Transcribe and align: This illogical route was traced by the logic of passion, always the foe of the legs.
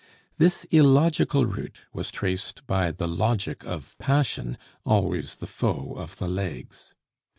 This 0.39 0.63
illogical 0.71 1.45
route 1.45 1.81
was 1.93 2.09
traced 2.09 2.65
by 2.65 2.89
the 2.91 3.07
logic 3.07 3.63
of 3.63 3.99
passion, 3.99 4.57
always 4.83 5.35
the 5.35 5.45
foe 5.45 5.93
of 5.95 6.15
the 6.15 6.27
legs. 6.27 6.95